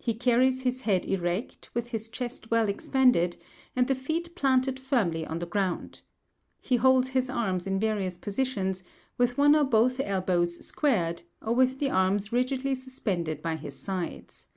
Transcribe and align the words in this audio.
He 0.00 0.14
carries 0.14 0.62
his 0.62 0.80
head 0.80 1.04
erect, 1.06 1.70
with 1.74 1.90
his 1.90 2.08
chest 2.08 2.50
well 2.50 2.68
expanded, 2.68 3.36
and 3.76 3.86
the 3.86 3.94
feet 3.94 4.34
planted 4.34 4.80
firmly 4.80 5.24
on 5.24 5.38
the 5.38 5.46
ground. 5.46 6.02
He 6.58 6.74
holds 6.74 7.10
his 7.10 7.30
arms 7.30 7.68
in 7.68 7.78
various 7.78 8.16
positions, 8.16 8.82
with 9.16 9.38
one 9.38 9.54
or 9.54 9.62
both 9.62 10.00
elbows 10.00 10.66
squared, 10.66 11.22
or 11.40 11.54
with 11.54 11.78
the 11.78 11.88
arms 11.90 12.32
rigidly 12.32 12.74
suspended 12.74 13.42
by 13.42 13.54
his 13.54 13.78
sides. 13.78 14.48